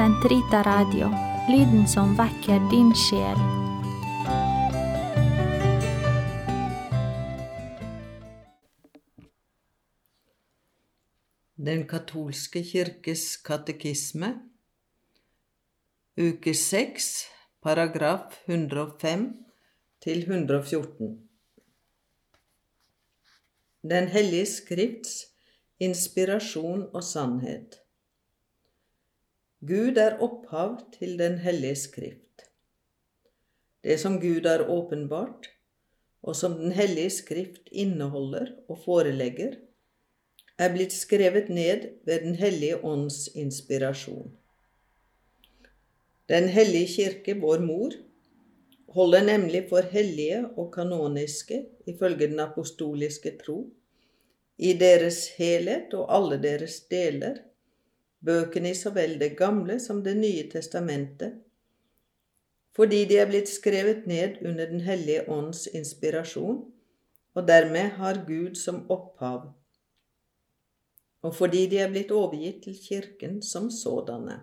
Sentrita 0.00 0.62
Radio, 0.64 1.10
lyden 1.52 1.82
som 1.88 2.14
vekker 2.16 2.62
din 2.70 2.88
sjel. 2.96 3.40
Den 11.60 11.84
katolske 11.90 12.62
kirkes 12.64 13.26
katekisme, 13.44 14.30
uke 16.16 16.56
6, 16.56 17.10
paragraf 17.60 18.40
105 18.48 19.28
til 20.00 20.24
114. 20.24 21.12
Den 23.84 24.08
hellige 24.16 24.48
skrifts 24.54 25.20
inspirasjon 25.76 26.88
og 26.88 27.04
sannhet. 27.04 27.82
Gud 29.60 29.98
er 30.00 30.14
opphav 30.24 30.78
til 30.94 31.18
Den 31.18 31.34
hellige 31.38 31.76
skrift. 31.76 32.46
Det 33.84 33.98
som 34.00 34.14
Gud 34.20 34.46
har 34.48 34.62
åpenbart, 34.72 35.50
og 36.22 36.36
som 36.36 36.54
Den 36.56 36.72
hellige 36.72 37.10
skrift 37.10 37.68
inneholder 37.72 38.46
og 38.68 38.78
forelegger, 38.84 39.58
er 40.58 40.72
blitt 40.72 40.96
skrevet 40.96 41.52
ned 41.52 41.84
ved 42.08 42.24
Den 42.24 42.40
hellige 42.40 42.78
ånds 42.84 43.28
inspirasjon. 43.34 44.32
Den 46.28 46.48
hellige 46.48 46.88
kirke, 46.94 47.36
vår 47.40 47.60
mor, 47.60 47.92
holder 48.88 49.24
nemlig 49.28 49.66
for 49.68 49.84
hellige 49.92 50.40
og 50.56 50.72
kanoniske 50.72 51.66
ifølge 51.86 52.32
den 52.32 52.40
apostoliske 52.40 53.36
tro, 53.44 53.66
i 54.58 54.72
deres 54.72 55.28
helhet 55.36 55.92
og 55.94 56.08
alle 56.16 56.42
deres 56.42 56.80
deler, 56.80 57.36
bøkene 58.24 58.72
i 58.72 58.78
så 58.78 58.92
vel 58.94 59.18
Det 59.18 59.36
gamle 59.38 59.78
som 59.80 60.02
Det 60.04 60.16
nye 60.16 60.48
testamentet, 60.50 61.38
fordi 62.76 63.04
de 63.04 63.16
er 63.18 63.28
blitt 63.28 63.48
skrevet 63.48 64.06
ned 64.06 64.42
under 64.46 64.66
Den 64.66 64.80
hellige 64.80 65.24
ånds 65.28 65.66
inspirasjon, 65.66 66.60
og 67.34 67.48
dermed 67.48 67.96
har 67.98 68.24
Gud 68.26 68.54
som 68.58 68.84
opphav, 68.90 69.50
og 71.22 71.34
fordi 71.34 71.66
de 71.66 71.78
er 71.78 71.90
blitt 71.90 72.12
overgitt 72.12 72.62
til 72.64 72.78
Kirken 72.80 73.42
som 73.42 73.70
sådanne. 73.70 74.40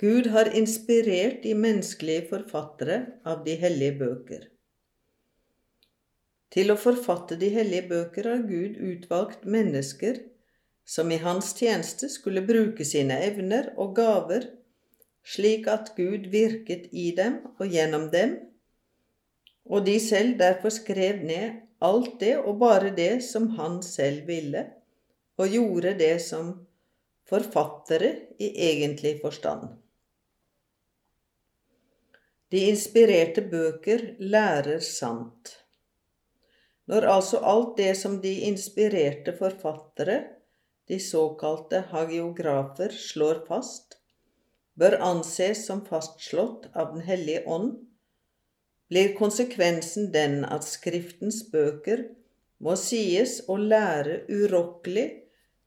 Gud 0.00 0.30
har 0.32 0.48
inspirert 0.56 1.42
de 1.42 1.52
menneskelige 1.54 2.24
forfattere 2.30 3.02
av 3.28 3.42
de 3.44 3.58
hellige 3.60 3.98
bøker. 4.00 4.46
Til 6.50 6.72
å 6.72 6.78
forfatte 6.80 7.36
de 7.36 7.50
hellige 7.52 7.90
bøker 7.90 8.28
har 8.30 8.46
Gud 8.48 8.78
utvalgt 8.80 9.44
mennesker 9.44 10.22
som 10.90 11.12
i 11.14 11.20
hans 11.22 11.52
tjeneste 11.54 12.08
skulle 12.10 12.42
bruke 12.42 12.84
sine 12.86 13.20
evner 13.22 13.70
og 13.78 13.94
gaver 13.98 14.48
slik 15.26 15.68
at 15.70 15.92
Gud 15.96 16.26
virket 16.32 16.88
i 16.92 17.10
dem 17.16 17.40
og 17.58 17.68
gjennom 17.70 18.08
dem, 18.12 18.36
og 19.70 19.84
de 19.86 19.98
selv 20.02 20.38
derfor 20.40 20.72
skrev 20.74 21.22
ned 21.26 21.60
alt 21.84 22.16
det 22.20 22.34
og 22.40 22.58
bare 22.60 22.90
det 22.96 23.20
som 23.24 23.50
han 23.58 23.80
selv 23.84 24.26
ville, 24.28 24.64
og 25.40 25.48
gjorde 25.48 25.94
det 26.00 26.16
som 26.24 26.50
forfattere 27.30 28.10
i 28.42 28.50
egentlig 28.72 29.20
forstand. 29.22 29.68
De 32.50 32.64
inspirerte 32.66 33.44
bøker 33.46 34.16
lærer 34.18 34.82
sant. 34.82 35.54
Når 36.90 37.06
altså 37.06 37.38
alt 37.46 37.76
det 37.78 37.92
som 37.96 38.18
de 38.18 38.32
inspirerte 38.48 39.36
forfattere, 39.38 40.18
de 40.90 40.98
såkalte 41.00 41.84
hagiografer, 41.92 42.90
slår 42.90 43.44
fast, 43.46 44.00
bør 44.74 44.98
anses 45.06 45.62
som 45.68 45.84
fastslått 45.86 46.66
av 46.74 46.96
Den 46.96 47.04
hellige 47.06 47.44
ånd, 47.46 47.76
blir 48.90 49.14
konsekvensen 49.14 50.10
den 50.10 50.42
at 50.44 50.66
Skriftens 50.66 51.44
bøker 51.52 52.08
må 52.58 52.74
sies 52.76 53.38
å 53.46 53.56
lære 53.60 54.24
urokkelig, 54.28 55.06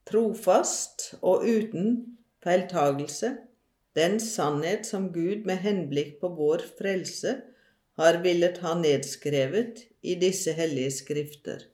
trofast 0.04 1.14
og 1.22 1.48
uten 1.48 1.96
feiltagelse 2.44 3.32
den 3.96 4.20
sannhet 4.20 4.88
som 4.90 5.12
Gud 5.14 5.46
med 5.46 5.62
henblikk 5.62 6.18
på 6.22 6.32
vår 6.34 6.66
frelse 6.80 7.38
har 8.02 8.18
villet 8.24 8.58
ha 8.66 8.74
nedskrevet 8.80 9.84
i 10.02 10.16
disse 10.20 10.56
hellige 10.58 10.96
skrifter. 10.98 11.68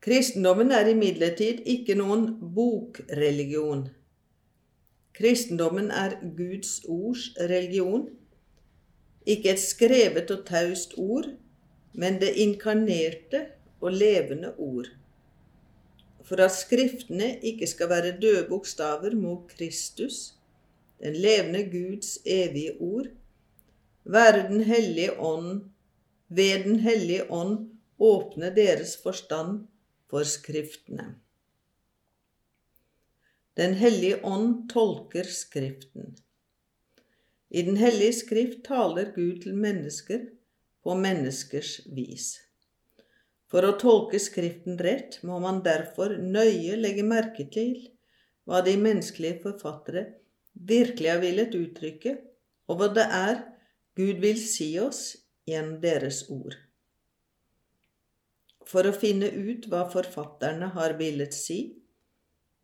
Kristendommen 0.00 0.70
er 0.70 0.86
imidlertid 0.86 1.64
ikke 1.66 1.96
noen 1.98 2.28
bokreligion. 2.54 3.88
Kristendommen 5.16 5.90
er 5.90 6.18
Guds 6.36 6.78
ords 6.84 7.30
religion, 7.40 8.08
ikke 9.26 9.50
et 9.54 9.62
skrevet 9.62 10.30
og 10.30 10.44
taust 10.46 10.94
ord, 11.00 11.26
men 11.94 12.20
det 12.20 12.36
inkarnerte 12.44 13.46
og 13.80 13.92
levende 13.92 14.52
ord. 14.58 14.90
For 16.26 16.42
at 16.42 16.54
Skriftene 16.54 17.36
ikke 17.42 17.66
skal 17.66 17.88
være 17.88 18.16
døde 18.20 18.46
bokstaver, 18.48 19.14
må 19.14 19.36
Kristus, 19.56 20.34
den 21.02 21.16
levende 21.16 21.64
Guds 21.70 22.18
evige 22.24 22.76
ord, 22.80 23.06
være 24.04 24.48
Den 24.52 24.60
hellige 24.60 25.20
ånd 25.20 25.62
ved 26.28 26.64
Den 26.64 26.80
hellige 26.80 27.30
ånd 27.30 27.70
åpne 27.98 28.52
deres 28.56 28.96
forstand 29.02 29.66
for 30.10 30.26
Skriftene. 30.28 31.14
Den 33.56 33.74
hellige 33.80 34.20
ånd 34.24 34.66
tolker 34.68 35.24
Skriften. 35.24 36.16
I 37.48 37.62
Den 37.62 37.76
hellige 37.76 38.12
skrift 38.12 38.64
taler 38.66 39.12
Gud 39.14 39.42
til 39.42 39.54
mennesker 39.54 40.26
på 40.84 40.96
menneskers 40.98 41.80
vis. 41.96 42.34
For 43.50 43.64
å 43.64 43.76
tolke 43.80 44.18
Skriften 44.20 44.76
rett 44.82 45.20
må 45.24 45.38
man 45.40 45.62
derfor 45.64 46.18
nøye 46.18 46.76
legge 46.76 47.06
merke 47.06 47.46
til 47.54 47.78
hva 48.46 48.60
de 48.66 48.76
menneskelige 48.78 49.40
forfattere 49.46 50.04
virkelig 50.52 51.10
har 51.12 51.22
villet 51.22 51.54
uttrykke, 51.54 52.16
og 52.66 52.80
hva 52.80 52.92
det 52.92 53.06
er 53.06 53.42
Gud 53.96 54.20
vil 54.22 54.38
si 54.42 54.72
oss 54.82 55.14
gjennom 55.48 55.80
deres 55.80 56.24
ord. 56.28 56.65
For 58.66 58.86
å 58.88 58.94
finne 58.94 59.28
ut 59.30 59.68
hva 59.70 59.84
forfatterne 59.90 60.72
har 60.74 60.96
villet 60.98 61.34
si, 61.34 61.60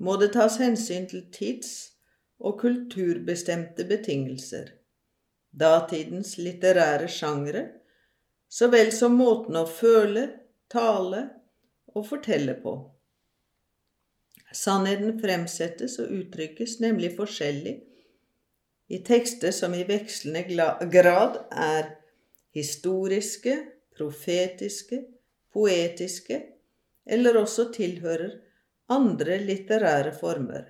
må 0.03 0.17
det 0.19 0.33
tas 0.35 0.59
hensyn 0.59 1.07
til 1.11 1.29
tids- 1.35 1.93
og 2.43 2.57
kulturbestemte 2.59 3.85
betingelser, 3.87 4.73
datidens 5.55 6.35
litterære 6.43 7.07
sjangre, 7.07 7.63
så 8.51 8.67
vel 8.73 8.91
som 8.93 9.15
måten 9.15 9.61
å 9.61 9.63
føle, 9.69 10.25
tale 10.73 11.23
og 11.95 12.09
fortelle 12.09 12.57
på. 12.65 12.75
Sannheten 14.53 15.21
fremsettes 15.23 15.97
og 16.03 16.11
uttrykkes 16.19 16.81
nemlig 16.83 17.15
forskjellig 17.17 17.79
i 18.93 18.99
tekster 19.07 19.55
som 19.55 19.73
i 19.73 19.87
vekslende 19.89 20.43
grad 20.93 21.39
er 21.55 21.95
historiske, 22.53 23.55
profetiske, 23.97 24.99
poetiske 25.53 26.39
eller 27.07 27.39
også 27.41 27.71
tilhører 27.75 28.39
andre 28.93 29.39
litterære 29.39 30.15
former. 30.21 30.65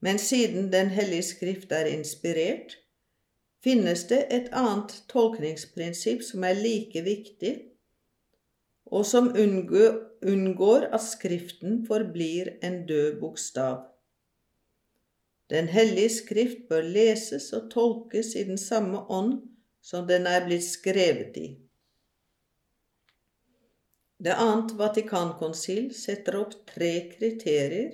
Men 0.00 0.18
siden 0.18 0.72
Den 0.72 0.88
hellige 0.88 1.22
skrift 1.22 1.72
er 1.72 1.86
inspirert, 1.86 2.78
finnes 3.64 4.04
det 4.04 4.26
et 4.30 4.52
annet 4.52 4.92
tolkningsprinsipp 5.08 6.22
som 6.22 6.44
er 6.44 6.54
like 6.54 7.02
viktig, 7.02 7.56
og 8.86 9.06
som 9.06 9.32
unngår 10.22 10.86
at 10.94 11.02
Skriften 11.02 11.86
forblir 11.86 12.52
en 12.62 12.86
død 12.86 13.20
bokstav. 13.20 13.82
Den 15.50 15.68
hellige 15.68 16.10
skrift 16.10 16.68
bør 16.68 16.82
leses 16.82 17.52
og 17.52 17.70
tolkes 17.70 18.34
i 18.34 18.44
den 18.44 18.58
samme 18.58 18.98
ånd 19.10 19.42
som 19.82 20.06
den 20.06 20.26
er 20.26 20.46
blitt 20.46 20.64
skrevet 20.66 21.36
i. 21.38 21.48
Det 24.18 24.32
annet 24.32 24.72
Vatikankonsil 24.72 25.90
setter 25.94 26.38
opp 26.40 26.54
tre 26.70 26.92
kriterier 27.10 27.90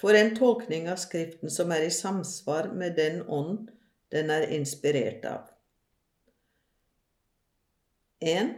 for 0.00 0.16
en 0.16 0.32
tolkning 0.36 0.86
av 0.88 0.96
Skriften 1.02 1.52
som 1.52 1.72
er 1.76 1.84
i 1.84 1.92
samsvar 1.92 2.70
med 2.72 2.96
den 2.96 3.20
ånd 3.28 3.68
den 4.10 4.32
er 4.32 4.46
inspirert 4.56 5.26
av. 5.28 5.50
1. 8.24 8.48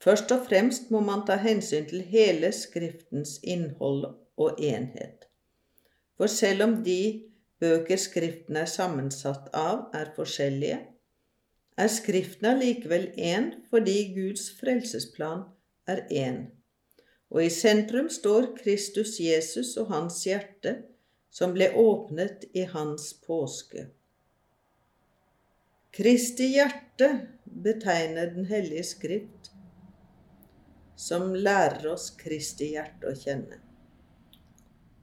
Først 0.00 0.32
og 0.32 0.46
fremst 0.48 0.88
må 0.92 1.02
man 1.04 1.26
ta 1.28 1.36
hensyn 1.40 1.84
til 1.90 2.06
hele 2.08 2.50
Skriftens 2.56 3.36
innhold 3.44 4.06
og 4.40 4.60
enhet. 4.60 5.28
For 6.16 6.32
selv 6.32 6.64
om 6.64 6.78
de 6.88 7.00
bøker 7.60 8.00
Skriften 8.00 8.56
er 8.56 8.68
sammensatt 8.68 9.52
av, 9.52 9.90
er 9.92 10.08
forskjellige, 10.16 10.80
er 11.76 11.92
Skriften 11.92 12.48
allikevel 12.54 13.10
én 13.20 13.50
fordi 13.68 13.98
Guds 14.16 14.48
frelsesplan 14.56 15.44
er 15.86 16.04
én, 16.10 16.38
og 17.30 17.42
i 17.44 17.50
sentrum 17.50 18.08
står 18.12 18.52
Kristus 18.60 19.16
Jesus 19.22 19.74
og 19.80 19.90
hans 19.94 20.22
hjerte, 20.26 20.76
som 21.30 21.52
ble 21.56 21.68
åpnet 21.76 22.46
i 22.56 22.64
hans 22.70 23.10
påske. 23.26 23.88
Kristi 25.96 26.50
hjerte 26.52 27.10
betegner 27.44 28.30
Den 28.34 28.48
hellige 28.50 28.84
skrift, 28.84 29.50
som 30.96 31.34
lærer 31.34 31.86
oss 31.92 32.10
Kristi 32.20 32.72
hjerte 32.74 33.12
å 33.12 33.16
kjenne. 33.16 33.60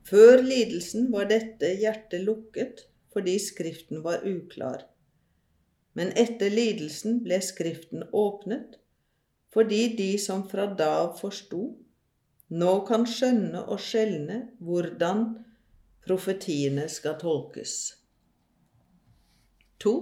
Før 0.05 0.41
lidelsen 0.43 1.07
var 1.13 1.29
dette 1.31 1.69
hjertet 1.79 2.25
lukket 2.25 2.85
fordi 3.13 3.37
Skriften 3.39 4.01
var 4.03 4.25
uklar. 4.25 4.83
Men 5.93 6.11
etter 6.17 6.49
lidelsen 6.49 7.21
ble 7.25 7.37
Skriften 7.45 8.07
åpnet 8.09 8.79
fordi 9.53 9.95
de 9.97 10.11
som 10.19 10.47
fra 10.49 10.65
da 10.79 10.89
av 11.03 11.17
forsto, 11.19 11.63
nå 12.53 12.73
kan 12.87 13.05
skjønne 13.09 13.63
og 13.63 13.81
skjelne 13.81 14.39
hvordan 14.61 15.25
profetiene 16.05 16.87
skal 16.91 17.19
tolkes. 17.21 17.75
2. 19.83 19.93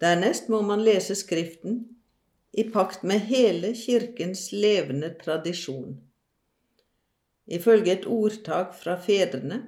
Dernest 0.00 0.48
må 0.52 0.60
man 0.64 0.82
lese 0.84 1.16
Skriften 1.18 1.82
i 2.52 2.64
pakt 2.72 3.02
med 3.06 3.26
hele 3.30 3.74
Kirkens 3.78 4.48
levende 4.52 5.12
tradisjon. 5.20 5.98
Ifølge 7.50 7.92
et 7.92 8.06
ordtak 8.06 8.74
fra 8.78 8.96
fedrene 9.00 9.60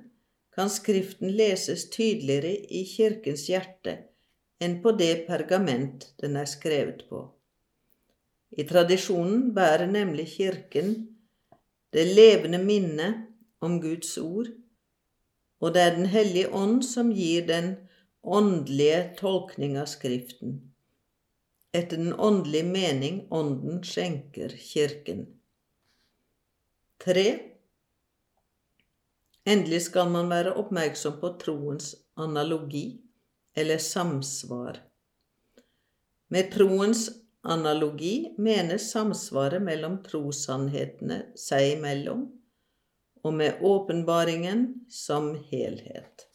kan 0.54 0.70
Skriften 0.70 1.32
leses 1.36 1.88
tydeligere 1.90 2.54
i 2.70 2.84
Kirkens 2.88 3.46
hjerte 3.50 3.98
enn 4.62 4.78
på 4.82 4.92
det 4.94 5.24
pergament 5.26 6.12
den 6.22 6.36
er 6.38 6.46
skrevet 6.46 7.02
på. 7.08 7.24
I 8.52 8.64
tradisjonen 8.68 9.52
bærer 9.56 9.86
nemlig 9.88 10.26
Kirken 10.36 10.92
det 11.92 12.04
levende 12.16 12.58
minnet 12.60 13.22
om 13.60 13.78
Guds 13.80 14.16
ord, 14.18 14.50
og 15.60 15.74
det 15.74 15.82
er 15.82 15.96
Den 15.96 16.06
hellige 16.06 16.50
ånd 16.52 16.82
som 16.82 17.12
gir 17.12 17.46
den 17.46 17.76
åndelige 18.22 19.14
tolkning 19.18 19.76
av 19.78 19.86
Skriften, 19.86 20.58
etter 21.72 21.96
den 21.96 22.12
åndelige 22.12 22.68
mening 22.68 23.22
Ånden 23.30 23.80
skjenker 23.84 24.52
Kirken. 24.56 25.26
3. 27.00 27.24
Endelig 29.46 29.82
skal 29.88 30.10
man 30.10 30.28
være 30.30 30.54
oppmerksom 30.54 31.16
på 31.20 31.32
troens 31.40 31.94
analogi, 32.16 33.00
eller 33.56 33.78
samsvar. 33.78 34.78
Med 36.28 36.52
troens 36.52 37.08
Analogi 37.42 38.34
menes 38.38 38.92
samsvaret 38.92 39.62
mellom 39.66 39.96
trossannhetene 40.06 41.16
seg 41.34 41.72
imellom 41.72 42.28
og 43.22 43.34
med 43.34 43.64
åpenbaringen 43.66 44.62
som 44.90 45.32
helhet. 45.50 46.28